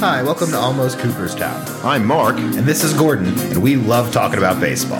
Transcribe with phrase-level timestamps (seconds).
[0.00, 1.64] Hi, welcome to Almost Cooperstown.
[1.84, 2.36] I'm Mark.
[2.38, 4.98] And this is Gordon, and we love talking about baseball.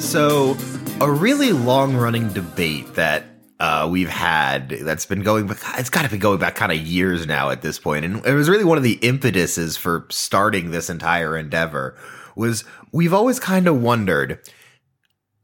[0.00, 0.56] So,
[1.02, 3.31] a really long running debate that
[3.62, 5.48] uh, we've had that's been going
[5.78, 8.04] it's got to be going back kind of years now at this point.
[8.04, 11.96] And it was really one of the impetuses for starting this entire endeavor
[12.34, 14.40] was we've always kind of wondered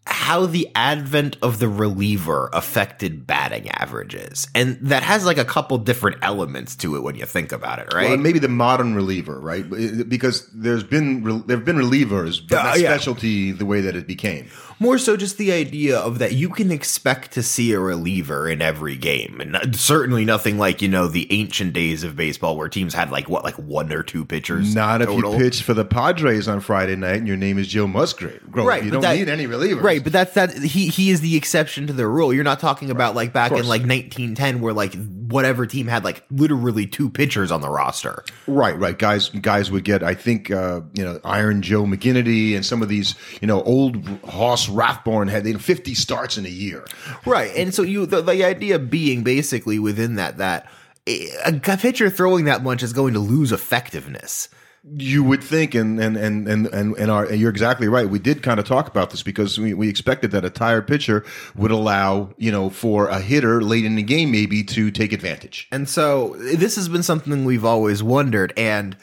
[0.05, 4.49] how the advent of the reliever affected batting averages.
[4.55, 7.93] And that has like a couple different elements to it when you think about it,
[7.95, 8.09] right?
[8.09, 9.65] Well, maybe the modern reliever, right?
[10.09, 12.89] Because there's been there've been relievers, but Uh, not yeah.
[12.89, 14.49] specialty the way that it became.
[14.81, 18.63] More so just the idea of that you can expect to see a reliever in
[18.63, 19.41] every game.
[19.41, 23.11] And not- certainly nothing like, you know, the ancient days of baseball where teams had
[23.11, 24.75] like what, like one or two pitchers.
[24.75, 25.33] Not if total.
[25.33, 28.41] you pitch for the Padres on Friday night and your name is Joe Musgrove.
[28.47, 29.83] Right, you don't that- need any relievers.
[29.83, 32.33] Right, but that's that he he is the exception to the rule.
[32.33, 34.95] You're not talking about like back in like 1910 where like
[35.29, 38.25] whatever team had like literally two pitchers on the roster.
[38.47, 38.99] Right, right.
[38.99, 40.03] Guys, guys would get.
[40.03, 44.05] I think uh, you know Iron Joe McGinnity and some of these you know old
[44.25, 46.85] Hoss Radbourn had they had 50 starts in a year.
[47.25, 47.53] Right.
[47.57, 50.71] And so you the, the idea being basically within that that
[51.07, 54.49] a a pitcher throwing that much is going to lose effectiveness.
[54.91, 58.09] You would think, and and and and and, our, and you're exactly right.
[58.09, 61.25] We did kind of talk about this because we, we expected that a tired pitcher
[61.57, 65.69] would allow you know for a hitter late in the game maybe to take advantage.
[65.71, 68.53] And so this has been something we've always wondered.
[68.57, 68.97] And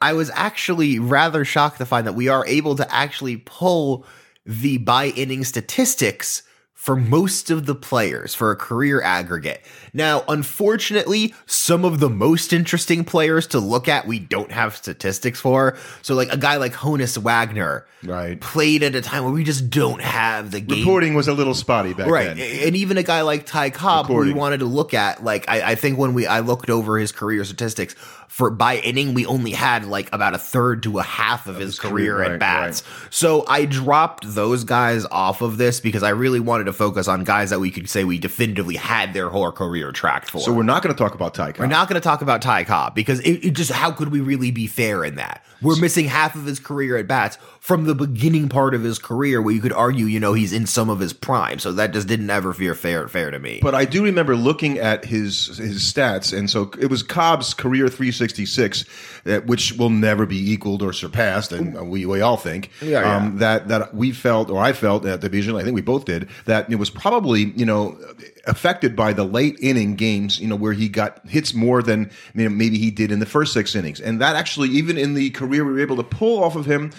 [0.00, 4.06] I was actually rather shocked to find that we are able to actually pull
[4.44, 6.42] the by inning statistics
[6.76, 9.60] for most of the players for a career aggregate.
[9.92, 15.40] Now, unfortunately, some of the most interesting players to look at, we don't have statistics
[15.40, 15.76] for.
[16.02, 18.40] So, like a guy like Honus Wagner, Right.
[18.40, 21.54] played at a time where we just don't have the game Reporting was a little
[21.54, 22.66] spotty back right then.
[22.68, 25.72] and even a guy like ty cobb who we wanted to look at like I,
[25.72, 27.94] I think when we i looked over his career statistics
[28.28, 31.70] for by inning we only had like about a third to a half of, his,
[31.70, 36.04] his career, career, at right, bats so i dropped those guys off of this because
[36.04, 39.28] i really wanted to focus on guys that we could say we definitively had their
[39.28, 41.60] whole career tracked for So we're not going to talk about Ty Cobb.
[41.60, 44.20] we're not going to talk about Ty Cobb because it, it just how could we
[44.20, 45.44] really be fair in that?
[45.62, 49.40] We're missing half of his career at bats from the beginning part of his career
[49.40, 51.58] where you could argue, you know, he's in some of his prime.
[51.58, 53.58] So that just didn't ever feel fair fair to me.
[53.62, 57.88] But I do remember looking at his his stats, and so it was Cobb's career
[57.88, 58.84] 366,
[59.26, 63.16] uh, which will never be equaled or surpassed, and we, we all think Yeah, yeah.
[63.16, 66.04] Um, that that we felt, or I felt at the division, I think we both
[66.04, 67.98] did, that it was probably you know
[68.46, 72.44] affected by the late inning games, you know, where he got hits more than you
[72.44, 75.30] know, maybe he did in the first six innings, and that actually even in the
[75.30, 76.92] career we were able to pull off of him.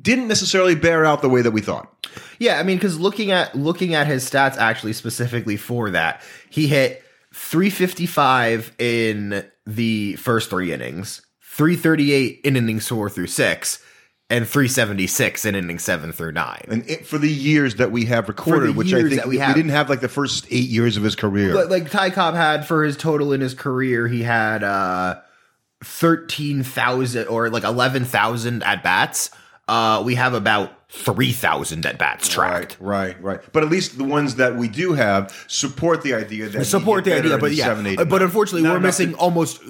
[0.00, 2.06] Didn't necessarily bear out the way that we thought.
[2.38, 6.68] Yeah, I mean, because looking at looking at his stats actually specifically for that, he
[6.68, 7.02] hit
[7.34, 13.82] 355 in the first three innings, 338 in innings four through six,
[14.30, 16.64] and 376 in innings seven through nine.
[16.68, 19.70] And it, for the years that we have recorded, which I think we, we didn't
[19.70, 21.52] have like the first eight years of his career.
[21.54, 25.20] But like Ty Cobb had for his total in his career, he had uh
[25.82, 29.30] thirteen thousand or like eleven thousand at bats.
[29.68, 32.78] Uh, we have about three thousand at bats tracked.
[32.80, 33.52] Right, right, right.
[33.52, 37.04] But at least the ones that we do have support the idea that we Support
[37.04, 38.22] the idea, but yeah, seven, eight, but nine.
[38.22, 39.60] unfortunately, Not we're missing to- almost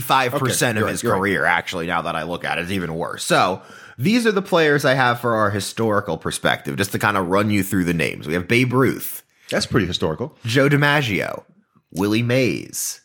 [0.00, 1.18] five percent Okay, of his right, you're right.
[1.18, 1.44] career.
[1.44, 3.22] Actually, now that I look at it, it's even worse.
[3.24, 3.60] So
[3.98, 7.50] these are the players I have for our historical perspective, just to kind of run
[7.50, 8.26] you through the names.
[8.26, 10.34] We have Babe Ruth, That's pretty historical.
[10.46, 11.44] Joe DiMaggio,
[11.92, 13.00] Willie Mays.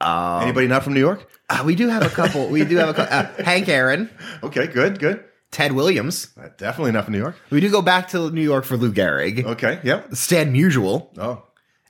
[0.00, 1.26] Um, Anybody not from New York?
[1.48, 2.48] Uh, we do have a couple.
[2.48, 4.10] We do have a cou- uh, Hank Aaron,
[4.42, 5.24] Okay, good, good.
[5.50, 6.28] Ted Williams.
[6.38, 7.36] Uh, Definitely not from New York.
[7.50, 10.14] We do go back to New York for Lou Gehrig, Okay, yep.
[10.14, 11.44] Stan Musial, Oh,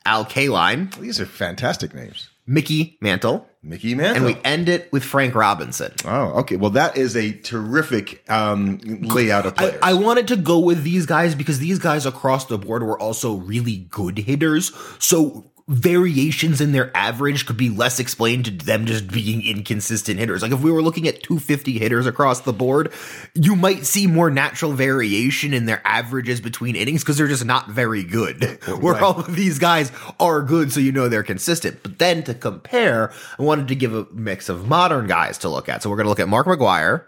[0.05, 2.29] Al Kaline, these are fantastic names.
[2.47, 4.17] Mickey Mantle, Mickey Mantle.
[4.19, 5.91] and we end it with Frank Robinson.
[6.05, 6.55] oh, okay.
[6.57, 9.79] Well, that is a terrific um, layout of I, players.
[9.83, 13.35] I wanted to go with these guys because these guys across the board were also
[13.35, 14.71] really good hitters.
[15.01, 20.41] So variations in their average could be less explained to them just being inconsistent hitters.
[20.41, 22.93] Like if we were looking at 250 hitters across the board,
[23.35, 27.69] you might see more natural variation in their averages between innings because they're just not
[27.69, 28.61] very good.
[28.81, 29.03] Where Right.
[29.03, 29.91] all of these guys
[30.21, 31.83] are good, so you know they're consistent.
[31.83, 35.69] But then to compare, I wanted to give a mix of modern guys to look
[35.69, 35.83] at.
[35.83, 37.07] So we're going to look at Mark McGwire,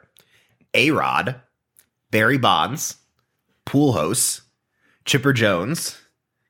[0.74, 1.40] A Rod,
[2.10, 2.96] Barry Bonds,
[3.66, 4.40] Pujols,
[5.04, 5.96] Chipper Jones,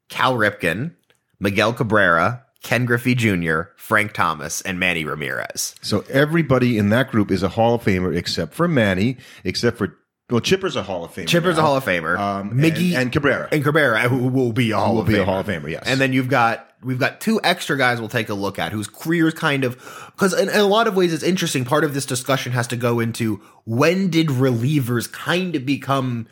[0.09, 0.95] Cal Ripken,
[1.41, 5.75] Miguel Cabrera, Ken Griffey Jr., Frank Thomas, and Manny Ramirez.
[5.81, 9.97] So everybody in that group is a Hall of Famer except for Manny, except for
[10.31, 11.27] well, Chipper's a Hall of Famer.
[11.27, 11.63] Chipper's now.
[11.63, 12.19] a Hall of Famer.
[12.19, 13.49] Um, Miggy and, and Cabrera.
[13.51, 15.23] and Cabrera, who will be a Hall will of be Famer.
[15.23, 15.85] a Hall of Famer, yes.
[15.87, 18.89] And then you've got we've got two extra guys we'll take a look at whose
[18.89, 19.77] careers kind of
[20.15, 21.65] because in, in a lot of ways it's interesting.
[21.65, 26.27] Part of this discussion has to go into when did relievers kind of become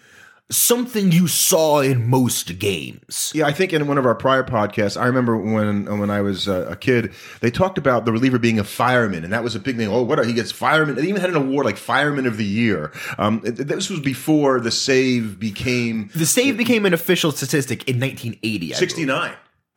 [0.50, 3.32] something you saw in most games.
[3.34, 6.48] Yeah, I think in one of our prior podcasts, I remember when when I was
[6.48, 9.60] uh, a kid, they talked about the reliever being a fireman, and that was a
[9.60, 9.88] big thing.
[9.88, 10.24] Oh, what?
[10.24, 10.94] He gets fireman.
[10.94, 12.92] They even had an award like Fireman of the Year.
[13.18, 18.74] Um, this was before the save became The save became an official statistic in 1980.
[18.74, 19.16] I believe.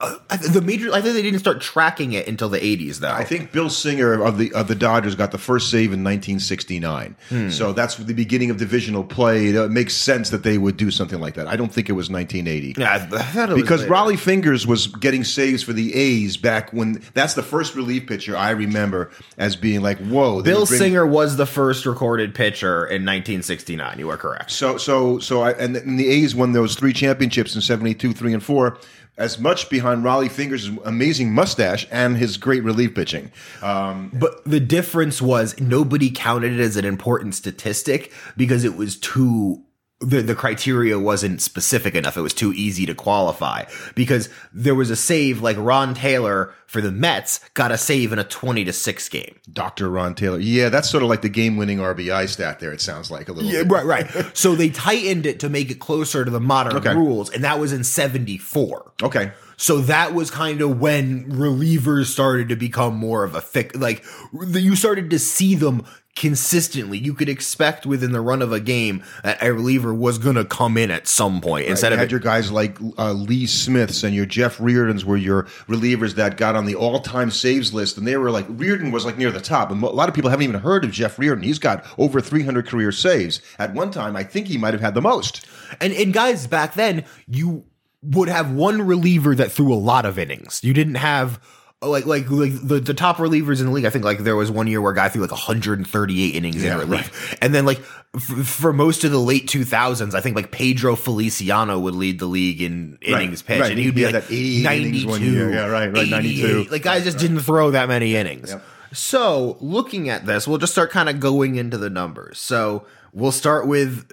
[0.01, 0.15] Uh,
[0.53, 3.11] the major, I think they didn't start tracking it until the 80s, though.
[3.11, 7.17] I think Bill Singer of the of the Dodgers got the first save in 1969.
[7.27, 7.49] Hmm.
[7.49, 9.47] So that's the beginning of divisional play.
[9.47, 11.47] It makes sense that they would do something like that.
[11.47, 12.79] I don't think it was 1980.
[12.79, 13.07] Yeah,
[13.53, 13.89] because.
[13.89, 18.37] Rollie Fingers was getting saves for the A's back when that's the first relief pitcher
[18.37, 20.41] I remember as being like, whoa.
[20.43, 23.99] Bill bring- Singer was the first recorded pitcher in 1969.
[23.99, 24.51] You are correct.
[24.51, 28.33] So so so I and, and the A's won those three championships in 72, 3
[28.33, 28.77] and 4
[29.19, 33.31] as much behind Rollie Fingers' amazing mustache and his great relief pitching.
[33.61, 38.95] Um, But the difference was nobody counted it as an important statistic because it was
[38.95, 39.61] too
[40.01, 42.15] the, the criteria wasn't specific enough.
[42.15, 43.65] It was too easy to qualify
[43.95, 48.19] because there was a save like Ron Taylor for the Mets got a save in
[48.19, 49.35] a 20 to 6 game.
[49.51, 49.89] Dr.
[49.89, 50.39] Ron Taylor.
[50.39, 53.49] Yeah, that's sort of like the game-winning RBI stat there it sounds like a little
[53.51, 53.71] Yeah, bit.
[53.71, 54.37] right, right.
[54.37, 56.95] so they tightened it to make it closer to the modern Okay.
[56.95, 58.93] rules, and that was in 74.
[59.03, 59.31] Okay.
[59.57, 64.05] So that was kind of when relievers started to become more of a thick, like
[64.53, 65.83] you started to see them
[66.19, 66.97] consistently.
[66.97, 70.43] You could expect within the run of a game that a reliever was going to
[70.43, 74.03] come in at some point instead you of had your guys like uh, Lee Smiths
[74.03, 78.05] and your Jeff Reardons were your relievers that got on the all-time saves list, and
[78.05, 80.43] they were like Reardon was like near the top, and a lot of people haven't
[80.43, 81.43] even heard of Jeff Reardon.
[81.43, 83.41] He's got over 300 career saves.
[83.57, 85.47] At one time, I think he might have had the most.
[85.79, 87.63] and and guys back then you
[88.01, 90.61] would have one reliever that threw a lot of innings.
[90.63, 91.39] You didn't have.
[91.81, 94.51] Like like like the, the top relievers in the league, I think like there was
[94.51, 97.79] one year where a guy threw like 138 innings Yeah, in relief, and then like
[98.13, 102.25] f- for most of the late 2000s, I think like Pedro Feliciano would lead the
[102.25, 103.71] league in innings pitched, right.
[103.71, 105.53] and he'd be He had like that 88 innings 92, one year.
[105.53, 106.67] Yeah, right, right, 92.
[106.69, 108.49] Like guys just didn't throw that many innings.
[108.51, 108.61] Yep.
[108.91, 112.39] So looking at this, we'll just start kind of going into the numbers.
[112.39, 114.11] So we'll start with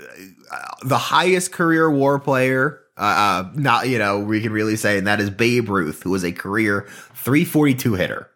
[0.53, 2.81] uh, the highest career WAR player.
[2.99, 6.11] Uh, uh, not you know we can really say, and that is Babe Ruth, who
[6.11, 8.31] was a career 342 hitter.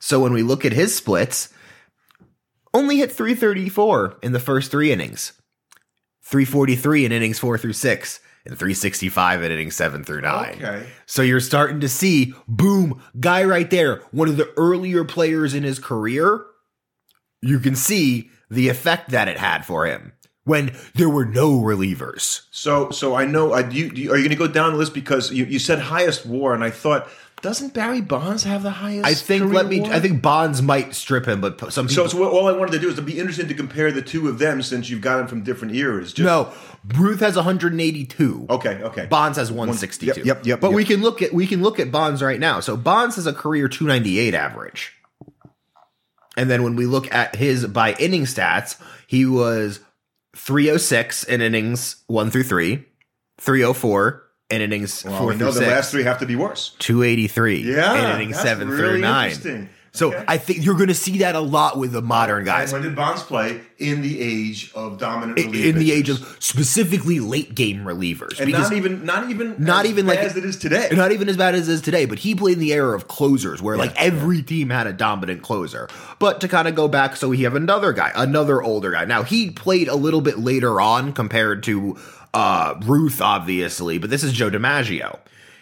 [0.00, 1.52] So when we look at his splits,
[2.74, 5.32] only hit 334 in the first three innings,
[6.22, 10.54] 343 in innings four through six, and 365 in innings seven through nine.
[10.56, 10.86] Okay.
[11.06, 15.62] So you're starting to see, boom, guy right there, one of the earlier players in
[15.62, 16.44] his career.
[17.42, 20.12] You can see the effect that it had for him
[20.48, 22.42] when there were no relievers.
[22.50, 23.52] So, so I know.
[23.52, 25.78] I, you, you- are you going to go down the list because you, you said
[25.78, 27.08] highest WAR, and I thought
[27.40, 29.06] doesn't Barry Bonds have the highest?
[29.06, 29.80] I think let me.
[29.80, 29.92] WAR?
[29.92, 32.08] I think Bonds might strip him, but some people.
[32.08, 34.28] So, so all I wanted to do is to be interested to compare the two
[34.28, 36.12] of them since you've got them from different eras.
[36.12, 36.52] Just, no,
[36.96, 38.46] Ruth has 182.
[38.50, 38.82] Okay.
[38.82, 39.06] Okay.
[39.06, 40.06] Bonds has 162.
[40.06, 40.76] Yep, yep, yep, But yep.
[40.76, 42.58] we can look at we can look at Bonds right now.
[42.60, 44.94] So Bonds has a career 298 average.
[46.36, 49.80] And then when we look at his by inning stats, he was
[50.38, 52.84] 306 in innings 1 through 3,
[53.40, 55.66] 304 in innings Well, 4 we through know the 6.
[55.66, 56.74] last three have to be worse.
[56.78, 59.68] 283 Yeah, in innings 7 really through 9.
[59.92, 60.24] So Okay.
[60.28, 62.72] I think you're going to see that a lot with the modern guys.
[62.72, 65.38] And when did Bonds play in the age of dominant?
[65.38, 68.38] In, in the age of specifically late game relievers.
[68.38, 70.88] and because- not even not even not as even bad like as it is today.
[70.92, 73.08] Not even as bad as it is today, but he played in the era of
[73.08, 75.88] closers where like Yeah, every team had a dominant closer.
[76.18, 79.04] But to kind of go back, so we have another guy, another older guy.
[79.04, 81.96] Now he played a little bit later on compared to
[82.34, 85.18] uh Ruth, obviously, but this is Joe DiMaggio.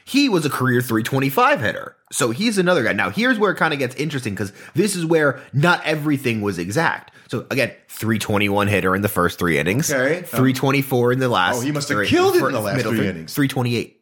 [0.07, 1.97] He was a career 325 hitter.
[2.13, 2.93] So he's another guy.
[2.93, 6.59] Now here's where it kind of gets interesting because this is where not everything was
[6.59, 7.11] exact.
[7.29, 9.91] So again, 321 hitter in the first three innings.
[9.93, 10.23] Okay.
[10.23, 11.57] 324 in the last.
[11.57, 13.35] Oh, he must have three- killed it in the last three innings.
[13.35, 14.01] 328.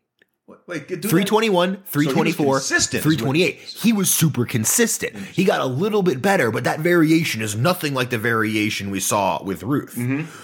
[0.66, 3.56] Wait, do 321, 324, consistent, is 328.
[3.56, 5.14] He was super consistent.
[5.16, 8.98] He got a little bit better, but that variation is nothing like the variation we
[9.00, 9.92] saw with Ruth.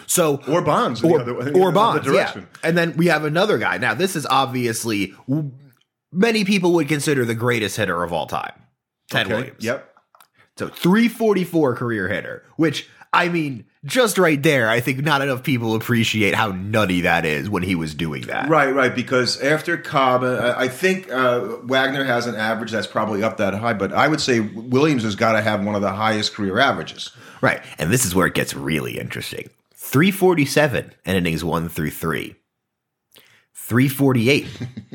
[0.06, 0.52] So Mm-hmm.
[0.52, 2.34] Or Bonds, or, other- or Bonds, yeah.
[2.62, 3.78] And then we have another guy.
[3.78, 5.14] Now this is obviously
[6.12, 8.52] many people would consider the greatest hitter of all time,
[9.10, 9.34] Ted Okay.
[9.36, 9.64] Williams.
[9.64, 9.86] Yep.
[10.58, 15.74] So 344 career hitter, which I mean, just right there, I think not enough people
[15.74, 18.48] appreciate how nutty that is when he was doing that.
[18.48, 18.94] Right, right.
[18.94, 23.54] Because after Cobb, uh, I think uh, Wagner has an average that's probably up that
[23.54, 26.58] high, but I would say Williams has got to have one of the highest career
[26.58, 27.10] averages.
[27.40, 27.62] Right.
[27.78, 29.48] And this is where it gets really interesting.
[29.74, 32.36] 347 in innings one through three.
[33.54, 34.46] 348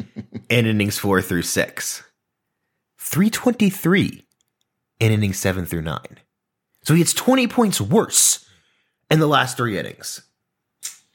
[0.50, 2.03] in innings four through six.
[3.00, 4.24] 323
[5.00, 6.19] in innings seven through nine.
[6.86, 8.48] So he gets 20 points worse
[9.10, 10.22] in the last three innings.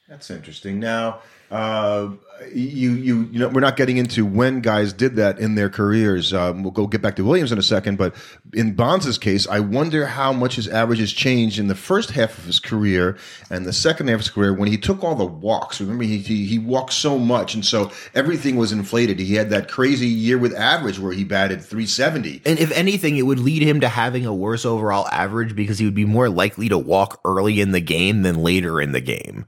[0.09, 0.81] That's interesting.
[0.81, 2.11] Now, uh,
[2.55, 6.33] you you you know we're not getting into when guys did that in their careers.
[6.33, 8.15] Um, we'll go get back to Williams in a second, but
[8.55, 12.39] in Bonds' case, I wonder how much his average has changed in the first half
[12.39, 13.17] of his career
[13.51, 15.81] and the second half of his career when he took all the walks.
[15.81, 19.19] Remember, he he, he walked so much, and so everything was inflated.
[19.19, 22.43] He had that crazy year with average where he batted 370.
[22.47, 25.85] And if anything, it would lead him to having a worse overall average because he
[25.85, 29.47] would be more likely to walk early in the game than later in the game.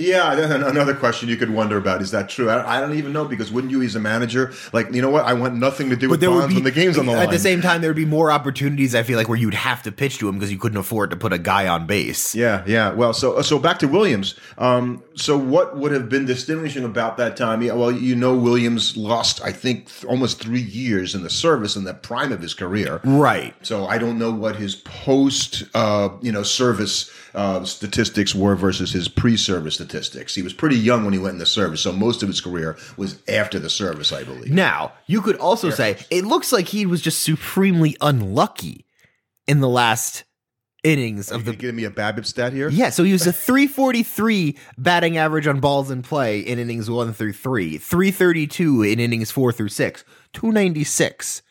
[0.00, 2.48] Yeah, another question you could wonder about is that true?
[2.48, 5.24] I, I don't even know because wouldn't you, as a manager, like you know what?
[5.24, 7.22] I want nothing to do with Bonds when the game's on the line.
[7.22, 8.94] At the same time, there would be more opportunities.
[8.94, 11.16] I feel like where you'd have to pitch to him because you couldn't afford to
[11.16, 12.34] put a guy on base.
[12.34, 12.92] Yeah, yeah.
[12.92, 14.34] Well, so so back to Williams.
[14.58, 17.62] Um, so what would have been distinguishing about that time?
[17.62, 21.76] Yeah, well, you know, Williams lost, I think, th- almost three years in the service
[21.76, 23.00] in the prime of his career.
[23.04, 23.54] Right.
[23.62, 28.92] So I don't know what his post, uh, you know, service uh, statistics were versus
[28.92, 30.34] his pre-service statistics.
[30.34, 32.76] He was pretty young when he went in the service, so most of his career
[32.96, 34.52] was after the service, I believe.
[34.52, 38.86] Now, you could also say it looks like he was just supremely unlucky
[39.46, 40.24] in the last
[40.82, 42.68] innings of the give me a BABIP stat here?
[42.68, 47.12] Yeah, so he was a 343 batting average on balls in play in innings 1
[47.12, 51.42] through 3, 332 in innings 4 through 6, 296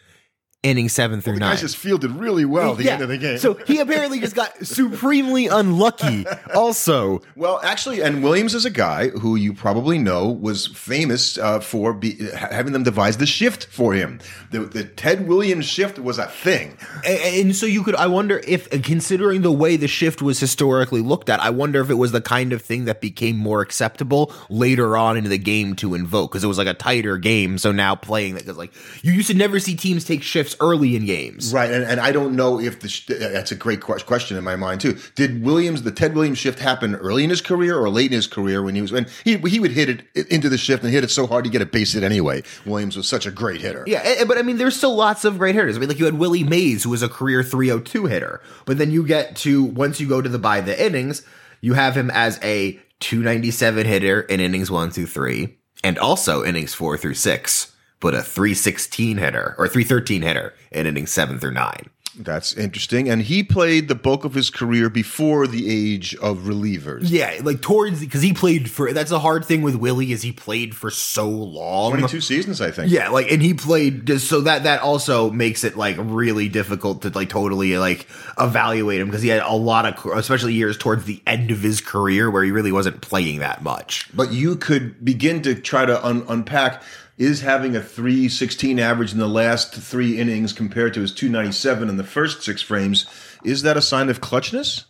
[0.61, 1.51] innings 7 through The 9.
[1.51, 3.37] guys just fielded really well at the Yeah, end of the game.
[3.37, 7.21] So he apparently just got supremely unlucky also.
[7.37, 11.93] Well, actually, and Williams is a guy who you probably know was famous uh, for
[11.93, 14.19] be, having them devise the shift for him.
[14.51, 16.77] The, the Ted Williams shift was a thing.
[17.05, 21.01] A- And so you could, I wonder if, considering the way the shift was historically
[21.01, 24.33] looked at, I wonder if it was the kind of thing that became more acceptable
[24.49, 27.57] later on into the game to invoke because it was like a tighter game.
[27.57, 28.73] So now playing that, because like
[29.03, 31.53] you used to never see teams take shifts early in games.
[31.53, 34.43] Right, and, and I don't know if the sh- that's a great que- question in
[34.43, 34.97] my mind too.
[35.15, 38.27] Did Williams the Ted Williams shift happen early in his career or late in his
[38.27, 41.03] career when he was when he he would hit it into the shift and hit
[41.03, 42.43] it so hard he'd get a base hit anyway.
[42.65, 43.83] Williams was such a great hitter.
[43.87, 45.75] Yeah, eh, but I mean, there's still lots of great hitters.
[45.75, 48.91] I mean, like you had Willie Mays, who was a career 302 hitter, but then
[48.91, 51.23] you get to once you go to the by the innings,
[51.61, 56.73] you have him as a 297 hitter in innings one through three, and also innings
[56.73, 61.89] four through six, but a 316 hitter or 313 hitter in innings seven through nine.
[62.19, 63.09] That's interesting.
[63.09, 67.03] And he played the bulk of his career before the age of relievers.
[67.03, 68.91] Yeah, like towards because he played for.
[68.91, 71.91] That's a hard thing with Willie is he played for so long.
[71.91, 72.91] 22 seasons, I think.
[72.91, 77.03] Yeah, like and he played just so that that also makes it like really difficult
[77.03, 78.05] to like totally like
[78.37, 81.79] evaluate him because he had a lot of especially years towards the end of his
[81.79, 84.09] career where he really wasn't playing that much.
[84.13, 86.83] But you could begin to try to un- unpack
[87.19, 91.97] is having a 316 average in the last three innings compared to his 297 in
[91.97, 93.05] the first six frames,
[93.43, 94.85] is that a sign of clutchness?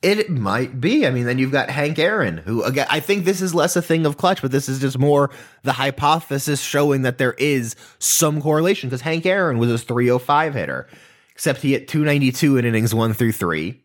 [0.00, 1.08] It might be.
[1.08, 3.82] I mean, then you've got Hank Aaron, who again, I think this is less a
[3.82, 5.30] thing of clutch, but this is just more
[5.64, 10.86] the hypothesis showing that there is some correlation because Hank Aaron was a 305 hitter,
[11.32, 13.82] except he hit 292 in innings one through three,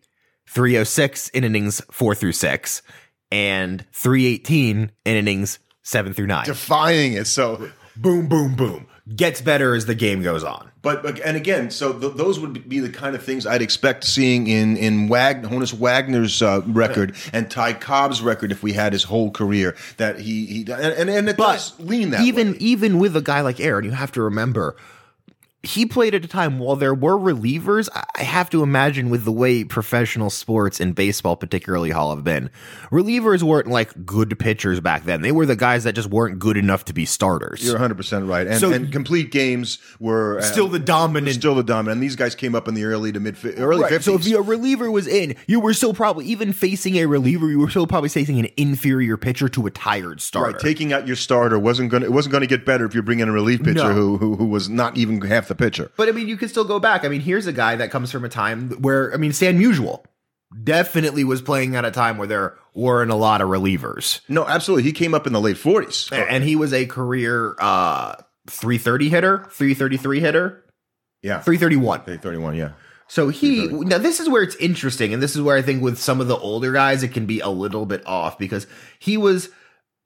[0.50, 2.83] 306 in innings four through six,
[3.31, 6.45] and 318 in innings seven through nine.
[6.45, 7.27] Defying it.
[7.27, 8.87] So, boom, boom, boom.
[9.15, 10.71] Gets better as the game goes on.
[10.81, 14.05] but, but and again, so th- those would be the kind of things I'd expect
[14.05, 18.93] seeing in in Wag- Honus Wagner's uh, record and Ty Cobb's record if we had
[18.93, 19.75] his whole career.
[19.97, 22.57] That he he and and, and it does lean that even way.
[22.61, 24.77] even with a guy like Aaron, you have to remember
[25.65, 27.88] he played at a time while there were relievers.
[27.93, 32.50] I- have to imagine with the way professional sports and baseball, particularly Hall have been,
[32.91, 35.22] relievers weren't like good pitchers back then.
[35.22, 37.63] They were the guys that just weren't good enough to be starters.
[37.63, 41.53] You're 100 percent right, and, So- and complete games were uh, Still the dominant- still
[41.55, 41.93] the dominant.
[41.98, 44.03] And these guys came up in the early to mid early Right, 50s.
[44.03, 47.50] so if your reliever was in, you were still probably even facing a reliever.
[47.50, 50.53] You were still probably facing an inferior pitcher to a tired starter.
[50.53, 52.01] Right, taking out your starter wasn't going.
[52.01, 53.93] to It wasn't going to get better if you bring in a relief pitcher No.
[53.93, 55.91] who, who who was not even half the pitcher.
[55.98, 57.05] But I mean, you can still go back.
[57.05, 60.03] I mean, here's a guy that comes from a time where, I mean, Stan Musial
[60.63, 64.22] definitely was playing at a time where there weren't a lot of relievers.
[64.29, 64.83] No, absolutely.
[64.83, 66.12] He came up in the late 40s.
[66.12, 68.15] And he was a career uh
[68.48, 70.63] 330 hitter, 333 hitter,
[71.22, 72.00] yeah, 331.
[72.01, 72.72] 331, Yeah,
[73.07, 75.98] So he now this is where it's interesting, and this is where I think with
[75.98, 78.67] some of the older guys it can be a little bit off because
[79.00, 79.50] he was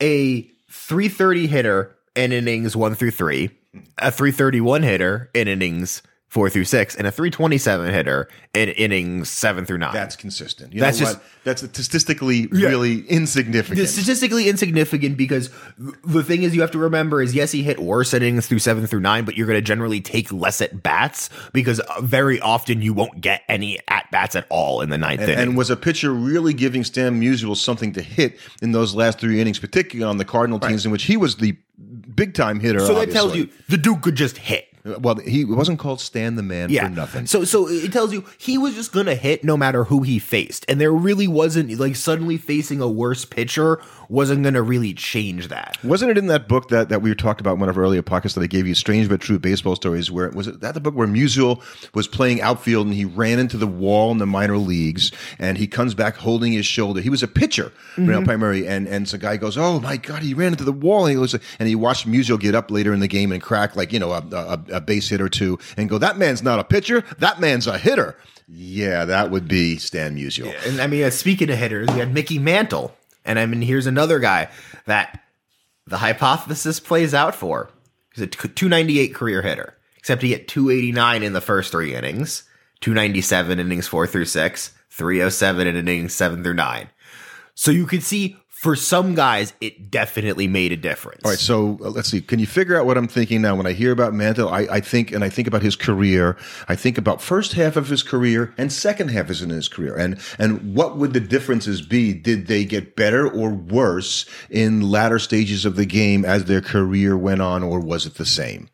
[0.01, 3.49] a 330 hitter in innings one through three,
[3.97, 9.65] a 331 hitter in innings four through six, and a 327 hitter in innings seven
[9.65, 9.93] through nine.
[9.93, 10.73] That's consistent.
[10.73, 11.25] You That's know just- what?
[11.45, 13.87] that's statistically really insignificant.
[13.87, 18.13] Statistically insignificant because the thing is you have to remember is yes he hit worse
[18.13, 21.79] innings through seven through nine but you're going to generally take less at bats because
[21.79, 25.29] uh, very often you won't get any at bats at all in the ninth and,
[25.31, 25.47] inning.
[25.49, 29.39] and was a pitcher really giving Stan Musial something to hit in those last three
[29.39, 31.55] innings, particularly on the Cardinal teams in which he was the
[32.17, 32.81] big time hitter?
[32.81, 34.67] so that tells you the dude could just hit.
[34.83, 37.27] Well, he wasn't called Stan the Man for nothing.
[37.27, 40.65] So so it tells you he was just gonna hit no matter who he faced,
[40.69, 45.77] and there really wasn't like suddenly facing a worse pitcher wasn't gonna really change that.
[45.83, 48.01] Wasn't it in that book that, that we talked about in one of our earlier
[48.01, 50.79] podcasts that I gave you, Strange but True Baseball Stories, where was it that the
[50.79, 51.61] book where Musial
[51.93, 55.67] was playing outfield and he ran into the wall in the minor leagues and he
[55.67, 57.01] comes back holding his shoulder.
[57.01, 60.21] He was a pitcher, you know, primarily, and and so guy goes, Oh my god,
[60.21, 62.93] he ran into the wall and he was and he watched Musial get up later
[62.93, 65.57] in the game and crack like, you know, a, a, a base hit or two
[65.75, 68.15] and go, That man's not a pitcher, that man's a hitter.
[68.49, 70.53] Yeah, that would be Stan Musial.
[70.65, 72.95] And I mean, uh, speaking of hitters, we had Mickey Mantle,
[73.27, 74.49] and I mean, here's another guy
[74.85, 75.21] that
[75.85, 77.69] the hypothesis plays out for.
[78.15, 82.43] He's a 298 career hitter, except he hit 289 in the first three innings,
[82.81, 86.89] 297 innings four through six, 307 in innings seven through nine.
[87.53, 91.21] So you could see for some guys, it definitely made a difference.
[91.23, 92.21] All right, so uh, let's see.
[92.21, 93.55] Can you figure out what I'm thinking now?
[93.55, 96.35] When I hear about Mantle, I, I think, and I think about his career.
[96.67, 100.19] I think about first half of his career and second half of his career, and
[100.39, 102.13] and what would the differences be?
[102.13, 107.15] Did they get better or worse in latter stages of the game as their career
[107.15, 108.69] went on, or was it the same?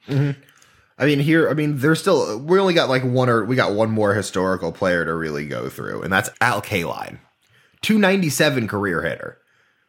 [0.97, 3.73] I mean, here, I mean, there's still, we only got like one or we got
[3.73, 7.19] one more historical player to really go through, and that's Al Kaline,
[7.81, 9.39] 297 career hitter.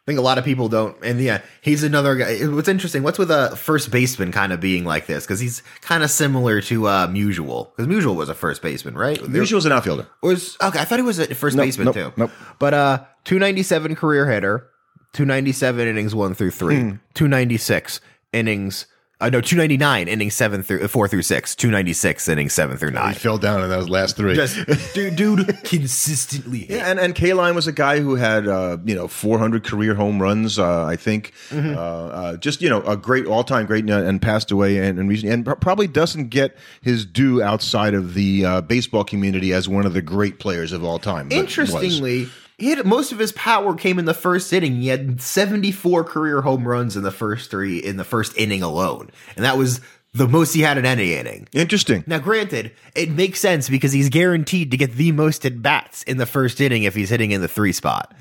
[0.07, 2.37] I think a lot of people don't, and yeah, he's another guy.
[2.45, 5.25] What's interesting, what's with a first baseman kind of being like this?
[5.25, 9.19] Because he's kind of similar to uh, Musial, because Musial was a first baseman, right?
[9.23, 10.07] Was an outfielder.
[10.23, 10.79] was okay.
[10.79, 12.13] I thought he was a first Nope, baseman nope, too.
[12.19, 12.31] nope.
[12.59, 14.69] But uh, 297 career hitter,
[15.15, 16.91] 297 innings one through three, Hmm.
[17.15, 18.03] 296
[18.35, 18.87] innings.
[19.21, 22.95] Uh, no, 299 innings seven through uh, four through six, 296 innings seven through He
[22.97, 23.15] nine.
[23.15, 24.35] fell down in those last three.
[24.35, 24.59] Just
[24.95, 26.71] dude, dude, consistently hit.
[26.79, 30.21] Yeah, and and Kaline was a guy who had uh, you know 400 career home
[30.21, 30.59] runs.
[30.59, 31.77] Uh, I think Mm-hmm.
[31.77, 34.99] uh, uh, just you know a great all time great uh, and passed away and
[34.99, 39.53] and, recently, and pr- probably doesn't get his due outside of the uh, baseball community
[39.53, 41.31] as one of the great players of all time.
[41.31, 42.25] Interestingly.
[42.25, 42.33] was.
[42.59, 44.77] He had most of his power came in the first inning.
[44.77, 49.11] He had 74 career home runs in the first three in the first inning alone,
[49.37, 49.81] and that was
[50.13, 51.49] the most he had in any inning.
[51.53, 52.05] interesting.
[52.07, 56.19] Now, granted, it makes sense because he's guaranteed to get the most at bats in
[56.19, 58.15] the first inning if he's hitting in the three spot.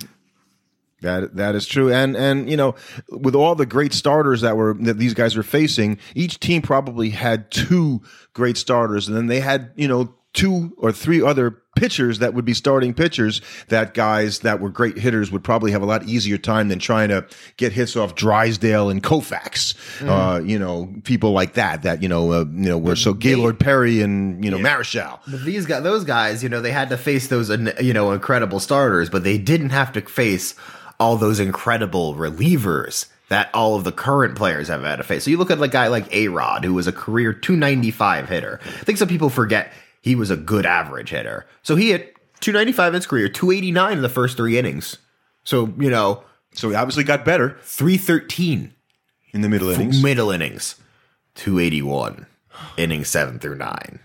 [1.01, 2.75] That that is true, and and you know,
[3.09, 7.09] with all the great starters that were that these guys were facing, each team probably
[7.09, 12.19] had two great starters, and then they had you know two or three other pitchers
[12.19, 13.41] that would be starting pitchers.
[13.69, 17.09] That guys that were great hitters would probably have a lot easier time than trying
[17.09, 17.25] to
[17.57, 19.75] get hits off Drysdale and Koufax.
[20.07, 21.83] Uh, you know, people like that.
[21.83, 25.19] That you know, uh, you know, were so Gaylord Perry and you know Marichal.
[25.29, 27.49] But these guys, those guys, you know, they had to face those,
[27.81, 30.55] you know, incredible starters, but they didn't have to face
[30.99, 35.23] all those incredible relievers that all of the current players have had to face.
[35.23, 38.59] So you look at a guy like A Rod, who was a career 295 hitter.
[38.63, 39.71] I think some people forget
[40.03, 41.47] he was a good average hitter.
[41.63, 44.97] So he hit 295 in his career, 289 in the first three innings.
[45.45, 48.73] So, you know, So he obviously got better 313
[49.31, 50.03] in the middle innings.
[50.03, 50.75] middle innings,
[51.35, 52.25] 281
[52.77, 53.99] innings seven through nine.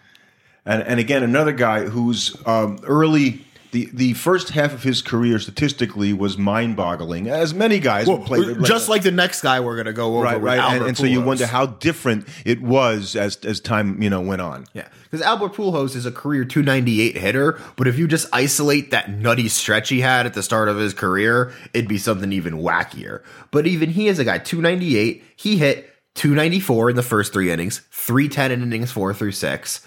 [0.65, 3.45] And and again, another guy who's um, early.
[3.71, 8.25] The, the first half of his career statistically was mind boggling, as many guys would
[8.25, 8.39] play.
[8.39, 10.25] Uh, just like the next guy we're going to go over.
[10.25, 14.09] right, right, and, and so you wonder how different it was as as time you
[14.09, 14.67] know went on.
[14.73, 19.11] Yeah, because Albert Pujols is a career 298 hitter, but if you just isolate that
[19.11, 23.23] nutty stretch he had at the start of his career, it'd be something even wackier.
[23.51, 25.25] But even he is a guy 298.
[25.37, 29.87] He hit 294 in the first three innings, 310 in innings four through six,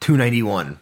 [0.00, 0.80] 291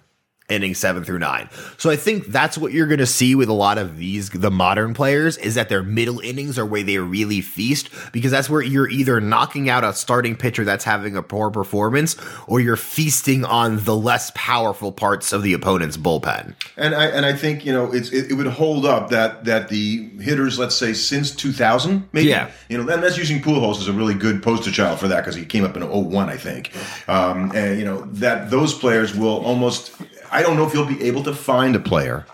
[0.51, 1.49] innings seven through nine.
[1.79, 4.51] So I think that's what you're going to see with a lot of these the
[4.51, 8.61] modern players is that their middle innings are where they really feast because that's where
[8.61, 13.45] you're either knocking out a starting pitcher that's having a poor performance or you're feasting
[13.45, 16.55] on the less powerful parts of the opponent's bullpen.
[16.77, 19.69] And I and I think you know it's it, it would hold up that that
[19.71, 22.51] the hitters, let's say since 2000, maybe Yeah.
[22.69, 25.35] you know, and that's using Pujols as a really good poster child for that because
[25.37, 26.71] he came up in 01, I think.
[27.09, 29.93] Um, and you know that those players will almost.
[30.35, 32.27] I don't know if you'll be able to find a player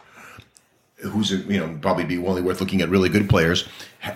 [1.02, 3.68] who's you know probably be only worth looking at really good players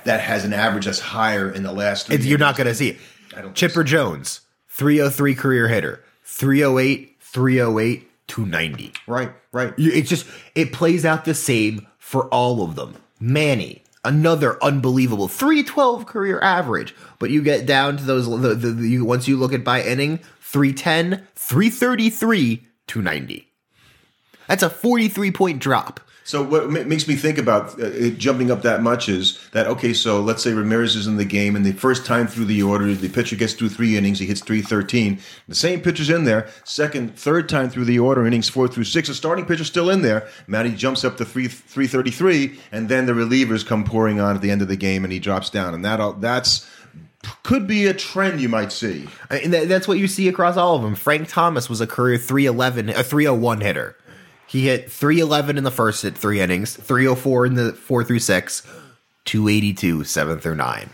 [0.04, 2.06] that has an average that's higher in the last.
[2.06, 2.98] Three you're not going to see it.
[3.36, 8.92] I don't Chipper Jones, 303 career hitter, 308, 308, 290.
[9.06, 9.74] right, right.
[9.76, 12.96] It's just it plays out the same for all of them.
[13.20, 18.88] Manny, another unbelievable 312 career average, but you get down to those the, the, the
[18.88, 23.50] you, once you look at by inning 310, 333, 290.
[24.48, 26.00] That's a 43 point drop.
[26.26, 29.66] So what ma- makes me think about uh, it jumping up that much is that
[29.66, 29.92] okay?
[29.92, 32.94] So let's say Ramirez is in the game, and the first time through the order,
[32.94, 35.20] the pitcher gets through three innings, he hits three thirteen.
[35.48, 36.48] The same pitcher's in there.
[36.64, 40.00] Second, third time through the order, innings four through six, the starting pitcher's still in
[40.00, 40.26] there.
[40.46, 44.34] Matty jumps up to three three thirty three, and then the relievers come pouring on
[44.34, 46.66] at the end of the game, and he drops down, and that all that's
[47.42, 49.08] could be a trend you might see.
[49.28, 50.94] That's what you see across all of them.
[50.94, 53.96] Frank Thomas was a career 311, a 301 hitter.
[54.46, 58.62] He hit 311 in the first at three innings, 304 in the four through six,
[59.24, 60.90] 282 seven through nine.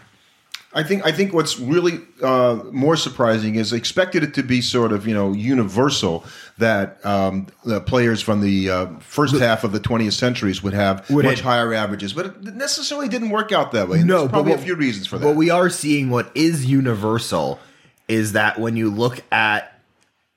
[0.72, 4.92] I think I think what's really uh, more surprising is expected it to be sort
[4.92, 6.24] of you know universal
[6.58, 11.10] that um, the players from the uh, first half of the 20th centuries would have
[11.10, 14.02] Would much it- higher averages, but it necessarily didn't work out that way.
[14.02, 15.24] There's probably a few reasons for that.
[15.26, 17.58] But we are seeing what is universal
[18.06, 19.79] is that when you look at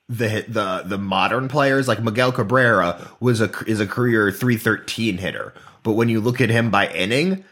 [0.09, 5.53] the the the modern players like Miguel Cabrera was a is a career 313 hitter,
[5.81, 7.43] but when you look at him by inning,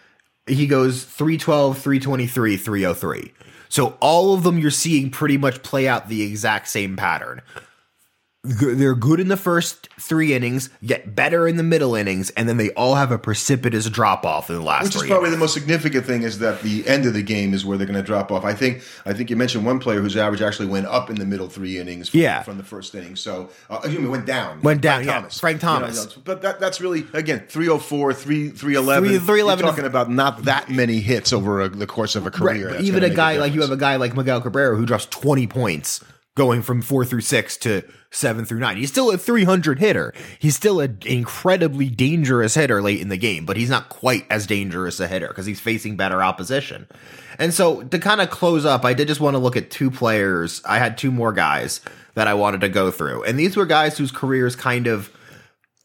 [0.48, 3.34] he goes 312, 323, 303.
[3.70, 7.42] So all of them you're seeing pretty much play out the exact same pattern.
[8.44, 12.58] They're good in the first three innings, get better in the middle innings, and then
[12.58, 15.34] they all have a precipitous drop off in the last Which is probably innings.
[15.34, 18.00] the most significant thing is that the end of the game is where they're going
[18.00, 18.44] to drop off.
[18.44, 21.26] I think I think you mentioned one player whose average actually went up in the
[21.26, 22.42] middle three innings from, Yeah.
[22.42, 23.16] from the first inning.
[23.16, 24.60] So, uh, excuse me, went down.
[24.62, 25.30] Went down, Frank yeah.
[25.40, 25.98] Frank You know, Thomas.
[26.04, 29.10] you know, but that, that's really, again, 304, 3, 311.
[29.10, 32.72] Three- 311 talking about not that many hits over a, the course of a career.
[32.72, 35.46] That's even a guy like you have a guy like Miguel Cabrera who drops 20
[35.46, 36.04] points
[36.42, 38.76] going from four through six to seven through nine.
[38.76, 40.12] He's still a 300 hitter.
[40.40, 44.48] He's still an incredibly dangerous hitter late in the game, but he's not quite as
[44.48, 46.88] dangerous a hitter because he's facing better opposition.
[47.38, 49.92] And so to kind of close up, I did just want to look at two
[49.92, 50.64] players.
[50.66, 51.80] I had two more guys
[52.16, 53.24] that I wanted to go through.
[53.24, 55.16] And these were guys whose careers kind of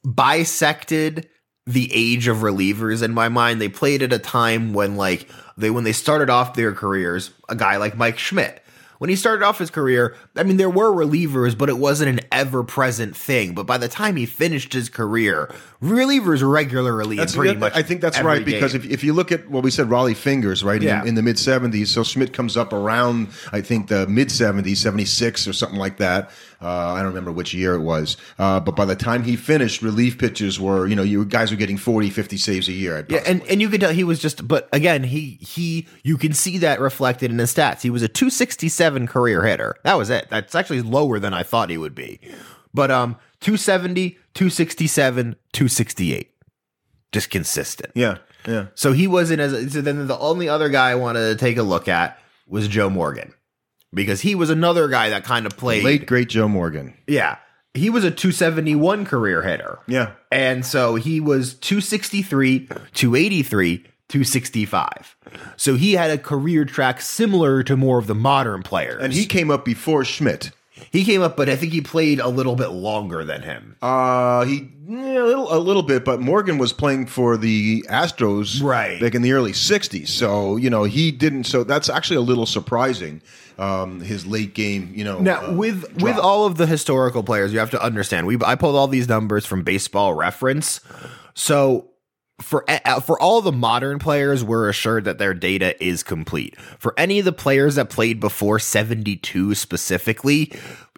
[0.06, 1.28] bisected
[1.66, 3.60] the age of relievers in my mind.
[3.60, 7.54] They played at a time when like they when they started off their careers, a
[7.54, 8.62] guy like Mike Schmidt.
[8.98, 12.26] When he started off his career, I mean there were relievers, but it wasn't an
[12.32, 13.54] ever-present thing.
[13.54, 17.82] But by the time he finished his career, relievers regularly That's, pretty that- much I
[17.82, 20.80] think that's right because if, if you look at what we said, Rollie Fingers, right
[20.80, 21.02] Yeah.
[21.02, 21.90] in, in the mid seventies.
[21.90, 25.98] So Schmidt comes up around I think the mid seventies, seventy six or something like
[25.98, 26.30] that.
[26.60, 29.82] Uh, I don't remember which year it was, uh, but by the time he finished,
[29.82, 33.04] relief pitchers were you know you guys were getting 40, 50 saves a year.
[33.08, 36.32] Yeah, and, and you could tell he was just but again, he he you can
[36.32, 37.82] see that reflected in his stats.
[37.82, 39.76] He was a 267 career hitter.
[39.82, 40.28] That was it.
[40.30, 42.20] That's actually lower than I thought he would be.
[42.72, 46.30] But um 270, 267, 268.
[47.12, 47.92] Just consistent.
[47.94, 48.66] yeah, yeah.
[48.74, 51.62] So he wasn't as so then the only other guy I wanted to take a
[51.62, 53.32] look at was Joe Morgan.
[53.96, 56.94] Because he was another guy that kind of played Late great Joe Morgan.
[57.08, 57.38] Yeah.
[57.74, 59.80] He was a 271 career hitter.
[59.88, 60.12] Yeah.
[60.30, 65.16] And so he was 263, 283, 265.
[65.56, 69.02] So he had a career track similar to more of the modern players.
[69.02, 70.52] And he came up before Schmidt.
[70.92, 73.76] He came up, but I think he played a little bit longer than him.
[73.82, 78.62] Uh, he yeah, a little a little bit, but Morgan was playing for the Astros
[78.62, 79.00] Right.
[79.00, 80.08] back in the early '60s.
[80.08, 81.44] So you know he didn't.
[81.44, 83.20] So that's actually a little surprising.
[83.58, 85.18] Um, his late game, you know.
[85.18, 86.02] Now, uh, with drop.
[86.02, 88.26] with all of the historical players, you have to understand.
[88.26, 90.80] We I pulled all these numbers from Baseball Reference.
[91.34, 91.88] So
[92.40, 92.64] for
[93.02, 96.58] for all the modern players, we're assured that their data is complete.
[96.78, 100.52] For any of the players that played before 72 specifically,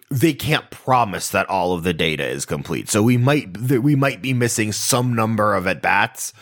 [0.09, 2.89] they can't promise that all of the data is complete.
[2.89, 6.33] So we might we might be missing some number of at bats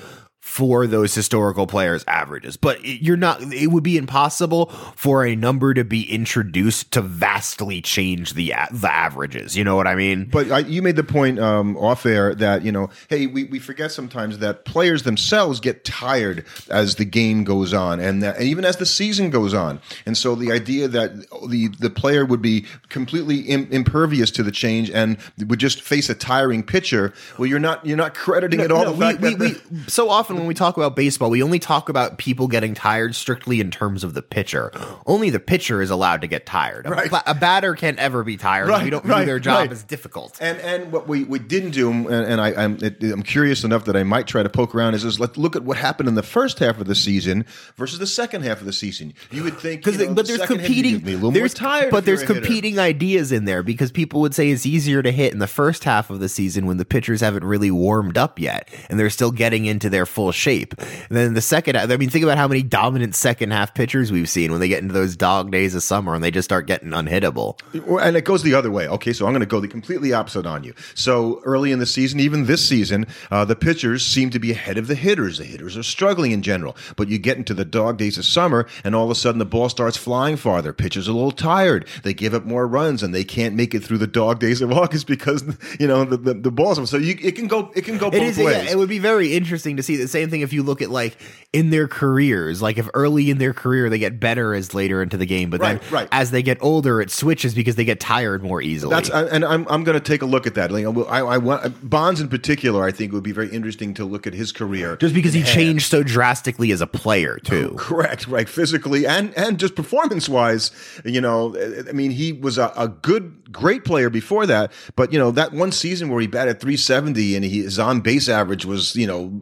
[0.47, 2.55] for those historical players averages.
[2.55, 7.01] But it- you're not it would be impossible for a number to be introduced to
[7.01, 9.57] vastly change the the averages.
[9.57, 10.25] You know what i mean?
[10.31, 13.59] But I, you made the point um, off air that you know, hey, we, we
[13.59, 18.45] forget sometimes that players themselves get tired as the game goes on, and, that, and
[18.45, 19.79] even as the season goes on.
[20.05, 21.13] And so the idea that
[21.49, 26.09] the the player would be completely Im- impervious to the change and would just face
[26.09, 29.35] a tiring pitcher, well, you're not you're not crediting at all No, the we, we,
[29.35, 32.73] we, the- so often when we talk about baseball, we only talk about people getting
[32.73, 34.71] tired strictly in terms of the pitcher.
[35.05, 36.85] Only the pitcher is allowed to get tired.
[36.85, 37.11] A Right.
[37.25, 38.69] A, batter can't ever be tired.
[38.69, 39.71] Right, we don't right, their job right.
[39.71, 40.37] as difficult.
[40.41, 43.85] And and what we, we didn't do, and, and I, I'm it, I'm curious enough
[43.85, 46.15] that I might try to poke around is, is let's look at what happened in
[46.15, 47.45] the first half of the season
[47.75, 49.13] versus the second half of the season.
[49.31, 50.99] You would think, you know, but the there's second half, you'd competing.
[50.99, 52.33] be a little there's tired, but there's hitter.
[52.33, 55.83] competing ideas in there because people would say it's easier to hit in the first
[55.83, 59.31] half of the season when the pitchers haven't really warmed up yet and they're still
[59.31, 60.73] getting into their full shape.
[60.79, 64.11] And then the second, half, I mean, think about how many dominant second half pitchers
[64.11, 66.67] we've seen when they get into those dog days of summer and they just start
[66.67, 67.59] getting unhittable.
[68.01, 68.87] And it goes the other way.
[68.87, 70.73] Okay, so I'm going to go the completely opposite on you.
[70.95, 74.77] So early in the season, even this season, uh, the pitchers seem to be ahead
[74.77, 75.37] of the hitters.
[75.37, 76.75] The hitters are struggling in general.
[76.95, 79.45] But you get into the dog days of summer, and all of a sudden the
[79.45, 80.73] ball starts flying farther.
[80.73, 81.87] Pitchers are a little tired.
[82.03, 84.71] They give up more runs, and they can't make it through the dog days of
[84.77, 85.43] August because
[85.79, 86.89] you know the the, the balls.
[86.89, 88.37] So you, it can go it can go both It is.
[88.37, 88.65] ways.
[88.65, 90.89] Yeah, it would be very interesting to see the same thing if you look at
[90.89, 91.17] like
[91.53, 92.61] in their careers.
[92.61, 95.59] Like if early in their career they get better as later into the game, but
[95.61, 96.07] Right, then right.
[96.11, 98.93] as they get older, it switches because they get tired more easily.
[98.93, 100.71] That's and I'm I'm going to take a look at that.
[100.71, 102.83] Like, I, I want Bonds in particular.
[102.85, 105.43] I think it would be very interesting to look at his career just because he
[105.43, 107.73] changed so drastically as a player too.
[107.77, 108.47] Correct, right.
[108.49, 110.71] Physically and and just performance wise,
[111.05, 111.55] you know,
[111.87, 114.71] I mean, he was a, a good, great player before that.
[114.95, 118.27] But you know, that one season where he batted 370 and he, his on base
[118.29, 119.39] average was, you know,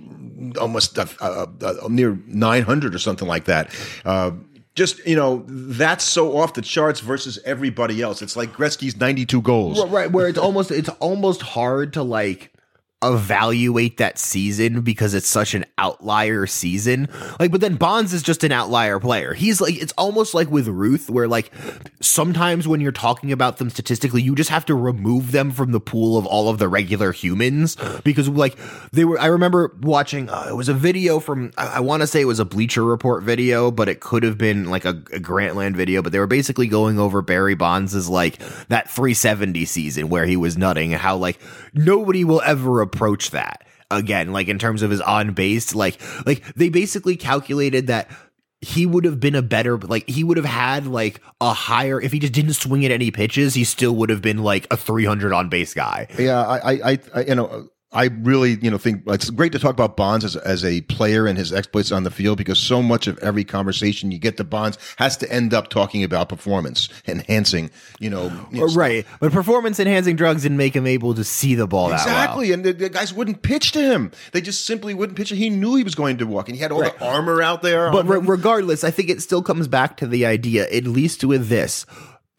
[0.60, 1.46] almost uh,
[1.90, 3.74] near 900 or something like that.
[4.04, 4.32] Uh,
[4.76, 8.22] just you know, that's so off the charts versus everybody else.
[8.22, 9.86] It's like Gretzky's 92 goals.
[9.90, 12.52] right where it's almost it's almost hard to like
[13.14, 17.08] evaluate that season because it's such an outlier season.
[17.40, 19.34] Like but then bonds is just an outlier player.
[19.34, 21.52] He's like it's almost like with ruth where like
[22.02, 25.80] sometimes when you're talking about them statistically you just have to remove them from the
[25.80, 28.58] pool of all of the regular humans because like
[28.92, 32.08] they were i remember watching uh, it was a video from i, I want to
[32.08, 35.20] say it was a bleacher report video but it could have been like a, a
[35.20, 38.38] grantland video but they were basically going over barry bonds's like
[38.68, 41.40] that 370 season where he was nutting and how like
[41.74, 46.44] nobody will ever approach that again like in terms of his on base like like
[46.56, 48.10] they basically calculated that
[48.62, 52.12] he would have been a better like he would have had like a higher if
[52.12, 55.32] he just didn't swing at any pitches he still would have been like a 300
[55.34, 56.08] on base guy.
[56.18, 59.72] Yeah, I, I, I, you know, I really, you know, think it's great to talk
[59.72, 63.08] about Bonds as, as a player and his exploits on the field because so much
[63.08, 67.72] of every conversation you get to Bonds has to end up talking about performance enhancing,
[68.00, 68.30] you know,
[68.76, 72.08] right but performance enhancing drugs didn't make him able to see the ball that well
[72.08, 74.12] Exactly, and the, the guys wouldn't pitch to him.
[74.34, 75.30] They just simply wouldn't pitch.
[75.30, 76.98] He knew he was going to walk, and he had all Right.
[77.00, 77.92] the armor out there.
[77.92, 81.48] But re- regardless, I think it still comes back to the idea, at least with
[81.48, 81.86] this,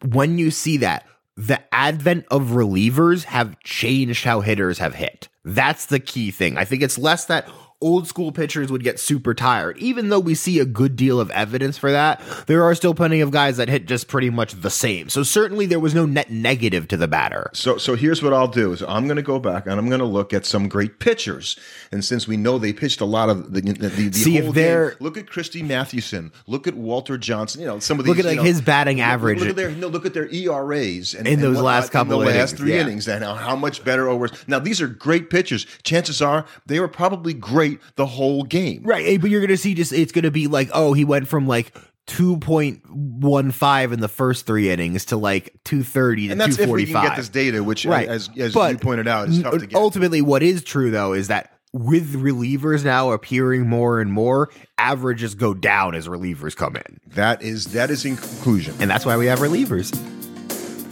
[0.05, 5.27] when you see that, the advent of relievers have changed how hitters have hit.
[5.47, 6.57] That's the key thing.
[6.57, 9.77] I think it's less that old school pitchers would get super tired.
[9.77, 13.21] Even though we see a good deal of evidence for that, there are still plenty
[13.21, 15.09] of guys that hit just pretty much the same.
[15.09, 17.51] So certainly there was no net negative to the batter.
[17.53, 19.99] So, so here's what I'll do: is I'm going to go back and I'm going
[19.99, 21.55] to look at some great pitchers.
[21.91, 24.53] And since we know they pitched a lot of the, the, the, the See if
[24.55, 27.61] they're- game, look at Christy Mathewson, look at Walter Johnson.
[27.61, 28.15] You know, some of these.
[28.15, 29.39] Look at, like, know, his batting look- look- average.
[29.39, 32.25] Look at their no, look at their ERAs and, In and those last couple in
[32.25, 32.81] the of last innings, three yeah.
[32.81, 34.31] innings, and how much better or worse.
[34.47, 35.65] Now these are great pitchers.
[35.83, 38.81] Chances are they were probably great the whole game.
[38.83, 41.47] Right, eh, but you're gonna see just it's gonna be like, oh, he went from
[41.47, 41.75] like
[42.05, 46.39] two point one five in the first three innings to like two thirty to And
[46.41, 49.07] that's two if we can get this data, which, Right, as, as But you pointed
[49.07, 49.75] out, is tough to get.
[49.75, 55.35] Ultimately, what is true though is that with relievers now appearing more and more, averages
[55.35, 58.73] go down as relievers come in, That is that is in conclusion.
[58.79, 59.93] and that's why we have relievers.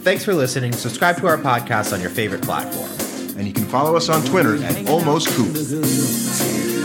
[0.02, 0.72] Thanks for listening.
[0.72, 2.88] Subscribe to our podcast on your favorite platform.
[3.36, 6.75] And you can follow us on Twitter at Almost.